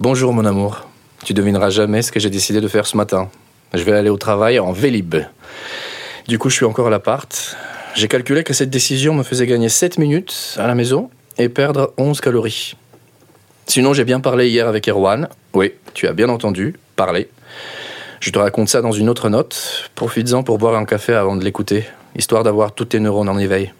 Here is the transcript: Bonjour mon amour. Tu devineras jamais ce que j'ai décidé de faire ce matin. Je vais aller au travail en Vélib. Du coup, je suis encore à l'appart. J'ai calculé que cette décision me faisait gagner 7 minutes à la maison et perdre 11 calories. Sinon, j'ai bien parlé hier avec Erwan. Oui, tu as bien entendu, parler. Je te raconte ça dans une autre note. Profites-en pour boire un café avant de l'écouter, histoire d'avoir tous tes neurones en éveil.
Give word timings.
Bonjour 0.00 0.32
mon 0.32 0.44
amour. 0.44 0.86
Tu 1.24 1.34
devineras 1.34 1.70
jamais 1.70 2.02
ce 2.02 2.12
que 2.12 2.20
j'ai 2.20 2.30
décidé 2.30 2.60
de 2.60 2.68
faire 2.68 2.86
ce 2.86 2.96
matin. 2.96 3.28
Je 3.74 3.82
vais 3.82 3.90
aller 3.90 4.10
au 4.10 4.16
travail 4.16 4.60
en 4.60 4.70
Vélib. 4.70 5.16
Du 6.28 6.38
coup, 6.38 6.50
je 6.50 6.54
suis 6.54 6.64
encore 6.64 6.86
à 6.86 6.90
l'appart. 6.90 7.56
J'ai 7.96 8.06
calculé 8.06 8.44
que 8.44 8.54
cette 8.54 8.70
décision 8.70 9.12
me 9.12 9.24
faisait 9.24 9.48
gagner 9.48 9.68
7 9.68 9.98
minutes 9.98 10.54
à 10.56 10.68
la 10.68 10.76
maison 10.76 11.10
et 11.36 11.48
perdre 11.48 11.94
11 11.96 12.20
calories. 12.20 12.76
Sinon, 13.66 13.92
j'ai 13.92 14.04
bien 14.04 14.20
parlé 14.20 14.48
hier 14.48 14.68
avec 14.68 14.88
Erwan. 14.88 15.28
Oui, 15.52 15.72
tu 15.94 16.06
as 16.06 16.12
bien 16.12 16.28
entendu, 16.28 16.76
parler. 16.94 17.28
Je 18.20 18.30
te 18.30 18.38
raconte 18.38 18.68
ça 18.68 18.82
dans 18.82 18.92
une 18.92 19.08
autre 19.08 19.28
note. 19.28 19.90
Profites-en 19.96 20.44
pour 20.44 20.58
boire 20.58 20.76
un 20.76 20.84
café 20.84 21.14
avant 21.14 21.34
de 21.34 21.42
l'écouter, 21.42 21.84
histoire 22.14 22.44
d'avoir 22.44 22.70
tous 22.70 22.84
tes 22.84 23.00
neurones 23.00 23.28
en 23.28 23.36
éveil. 23.36 23.72